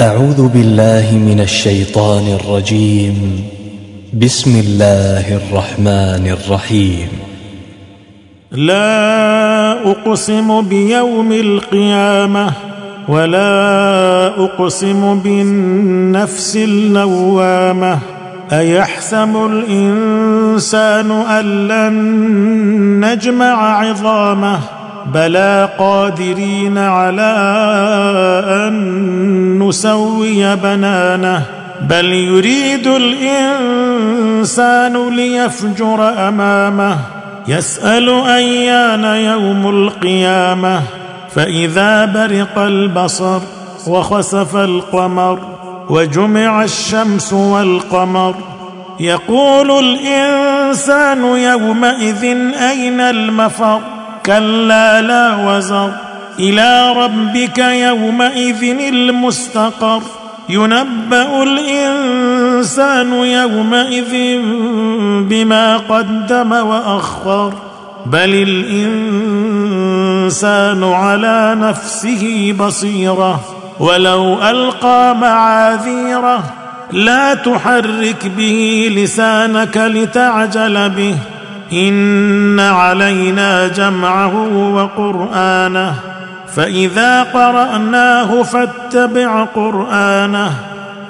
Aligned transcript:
أعوذ 0.00 0.48
بالله 0.48 1.18
من 1.26 1.40
الشيطان 1.40 2.38
الرجيم. 2.40 3.44
بسم 4.14 4.60
الله 4.60 5.36
الرحمن 5.36 6.36
الرحيم. 6.38 7.08
لا 8.52 9.90
أقسم 9.90 10.60
بيوم 10.68 11.32
القيامة 11.32 12.52
ولا 13.08 14.26
أقسم 14.44 15.18
بالنفس 15.18 16.56
اللوامة. 16.56 17.98
أيحسب 18.52 19.36
الإنسان 19.50 21.10
أن 21.10 21.68
لن 21.68 21.94
نجمع 23.04 23.78
عظامه؟ 23.78 24.77
بلى 25.06 25.68
قادرين 25.78 26.78
على 26.78 27.34
أن 28.48 29.58
نسوي 29.62 30.56
بنانه 30.56 31.42
بل 31.80 32.04
يريد 32.12 32.86
الإنسان 34.46 35.08
ليفجر 35.16 36.28
أمامه 36.28 36.96
يسأل 37.48 38.08
أيان 38.26 39.04
يوم 39.04 39.68
القيامة 39.68 40.82
فإذا 41.30 42.04
برق 42.04 42.58
البصر 42.58 43.40
وخسف 43.86 44.56
القمر 44.56 45.38
وجمع 45.90 46.64
الشمس 46.64 47.32
والقمر 47.32 48.34
يقول 49.00 49.70
الإنسان 49.84 51.24
يومئذ 51.24 52.24
أين 52.70 53.00
المفر 53.00 53.80
كلا 54.28 55.02
لا 55.02 55.36
وزر. 55.36 55.90
إلى 56.38 56.92
ربك 56.92 57.58
يومئذ 57.58 58.80
المستقر. 58.80 60.02
ينبأ 60.48 61.42
الإنسان 61.42 63.12
يومئذ 63.12 64.42
بما 65.28 65.76
قدم 65.76 66.52
وأخر. 66.52 67.52
بل 68.06 68.46
الإنسان 68.48 70.84
على 70.84 71.56
نفسه 71.60 72.54
بصيرة. 72.58 73.40
ولو 73.80 74.42
ألقى 74.42 75.16
معاذيره 75.16 76.44
لا 76.92 77.34
تحرك 77.34 78.32
به 78.36 78.92
لسانك 78.96 79.76
لتعجل 79.76 80.88
به. 80.88 81.16
إن 81.72 82.60
علينا 82.60 83.68
جمعه 83.68 84.34
وقرآنه 84.74 85.94
فإذا 86.56 87.22
قرأناه 87.22 88.42
فاتبع 88.42 89.44
قرآنه 89.44 90.52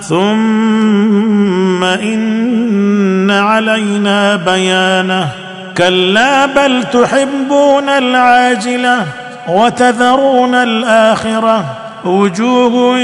ثم 0.00 1.84
إن 1.84 3.30
علينا 3.30 4.36
بيانه 4.36 5.28
كلا 5.76 6.46
بل 6.46 6.84
تحبون 6.84 7.88
العاجلة 7.88 9.06
وتذرون 9.48 10.54
الآخرة 10.54 11.64
وجوه 12.04 12.98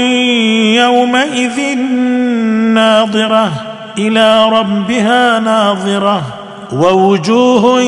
يومئذ 0.75 1.77
ناظرة 2.73 3.51
إلى 3.97 4.49
ربها 4.49 5.39
ناظرة 5.39 6.44
ووجوه 6.73 7.81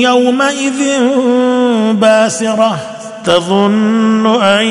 يومئذ 0.00 0.80
باسرة 1.92 2.76
تظن 3.24 4.42
أن 4.42 4.66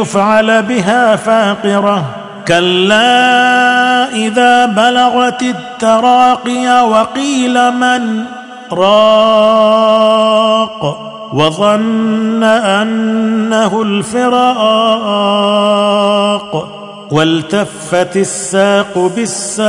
يفعل 0.00 0.62
بها 0.62 1.16
فاقرة. 1.16 2.04
كلا 2.48 4.08
إذا 4.12 4.66
بلغت 4.66 5.42
التراقي 5.42 6.88
وقيل 6.90 7.70
من 7.70 8.24
راق 8.72 9.98
وظن 11.32 12.42
أنه 12.42 13.82
الفراق 13.82 15.18
والتفت 17.10 18.16
الساق 18.16 19.10
بالساق 19.16 19.68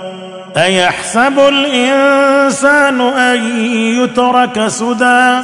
أيحسب 0.57 1.39
الإنسان 1.39 3.01
أن 3.01 3.65
يترك 3.73 4.67
سدى؟ 4.67 5.39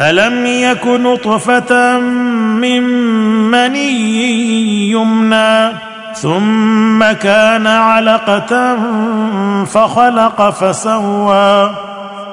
ألم 0.00 0.46
يك 0.46 0.86
نطفة 0.86 1.98
من 1.98 2.82
مني 3.50 4.90
يمنى 4.90 5.72
ثم 6.14 7.12
كان 7.12 7.66
علقة 7.66 8.76
فخلق 9.64 10.50
فسوى؟ 10.50 11.70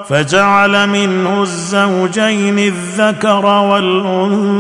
فجعل 0.10 0.90
منه 0.90 1.42
الزوجين 1.42 2.60
الذكر 2.60 3.46
والأنثى. 3.46 4.60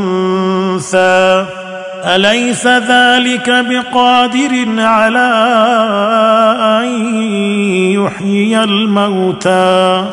أليس 2.06 2.68
ذلك 2.68 3.50
بقادر 3.50 4.82
على 4.82 5.30
يحيي 8.10 8.64
الموتى 8.64 10.10